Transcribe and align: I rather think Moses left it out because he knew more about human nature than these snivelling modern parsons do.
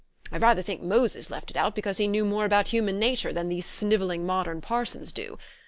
I 0.31 0.39
rather 0.39 0.63
think 0.63 0.81
Moses 0.81 1.29
left 1.29 1.51
it 1.51 1.55
out 1.55 1.75
because 1.75 1.97
he 1.97 2.07
knew 2.07 2.25
more 2.25 2.43
about 2.43 2.69
human 2.69 2.97
nature 2.97 3.31
than 3.31 3.49
these 3.49 3.67
snivelling 3.67 4.25
modern 4.25 4.59
parsons 4.59 5.11
do. 5.11 5.37